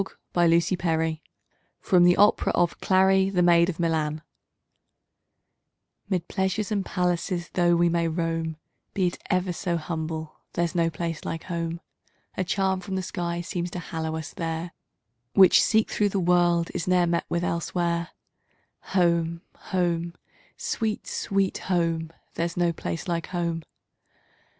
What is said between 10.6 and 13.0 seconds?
no place like home! A charm from